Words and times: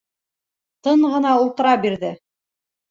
Тын 0.87 1.05
ғына 1.13 1.37
ултыра 1.45 1.79
бирҙе. 1.87 2.15